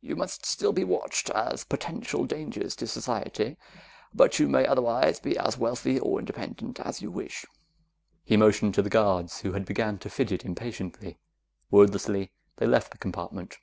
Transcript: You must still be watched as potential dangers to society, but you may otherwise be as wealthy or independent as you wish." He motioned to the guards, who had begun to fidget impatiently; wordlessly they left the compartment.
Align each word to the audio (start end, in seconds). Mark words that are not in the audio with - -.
You 0.00 0.16
must 0.16 0.46
still 0.46 0.72
be 0.72 0.82
watched 0.82 1.28
as 1.28 1.62
potential 1.64 2.24
dangers 2.24 2.74
to 2.76 2.86
society, 2.86 3.58
but 4.14 4.38
you 4.38 4.48
may 4.48 4.66
otherwise 4.66 5.20
be 5.20 5.36
as 5.36 5.58
wealthy 5.58 6.00
or 6.00 6.18
independent 6.18 6.80
as 6.80 7.02
you 7.02 7.10
wish." 7.10 7.44
He 8.24 8.38
motioned 8.38 8.72
to 8.76 8.80
the 8.82 8.88
guards, 8.88 9.40
who 9.42 9.52
had 9.52 9.66
begun 9.66 9.98
to 9.98 10.08
fidget 10.08 10.42
impatiently; 10.42 11.18
wordlessly 11.70 12.32
they 12.56 12.64
left 12.66 12.92
the 12.92 12.96
compartment. 12.96 13.58